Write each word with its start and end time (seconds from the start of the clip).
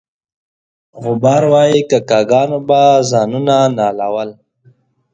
غبار 1.03 1.43
وایي 1.51 1.81
کاکه 1.89 2.19
ګانو 2.29 2.59
به 2.67 2.81
ځانونه 3.09 3.55
نالول. 3.77 4.29